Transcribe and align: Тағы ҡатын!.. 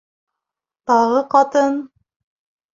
Тағы 0.93 1.23
ҡатын!.. 1.37 1.79